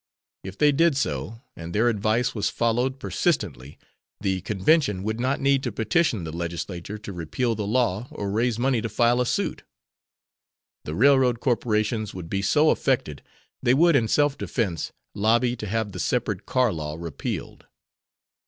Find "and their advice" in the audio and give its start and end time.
1.55-2.33